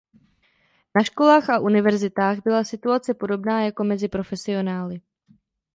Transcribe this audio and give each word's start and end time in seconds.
Na 0.95 1.01
školách 1.03 1.49
a 1.49 1.59
univerzitách 1.59 2.37
byla 2.43 2.63
situace 2.63 3.13
podobná 3.13 3.65
jako 3.65 3.83
mezi 3.83 4.07
profesionály. 4.07 5.01